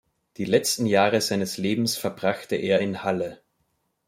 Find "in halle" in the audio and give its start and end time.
2.79-3.43